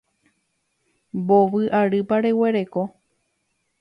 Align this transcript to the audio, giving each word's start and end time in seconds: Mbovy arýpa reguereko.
Mbovy 1.19 1.63
arýpa 1.79 2.15
reguereko. 2.23 2.81